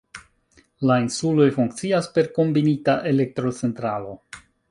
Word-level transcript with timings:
La 0.91 0.95
insuloj 1.01 1.47
funkcias 1.57 2.09
per 2.17 2.31
kombinita 2.39 2.97
elektrocentralo. 3.13 4.19